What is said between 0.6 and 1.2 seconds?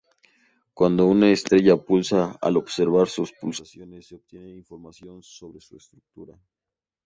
Cuando